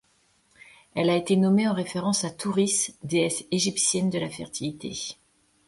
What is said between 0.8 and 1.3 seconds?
Elle a